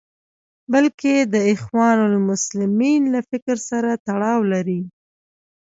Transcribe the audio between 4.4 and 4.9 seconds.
لري.